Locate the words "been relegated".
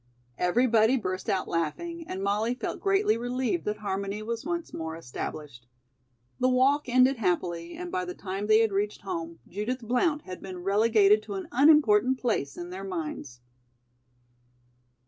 10.41-11.21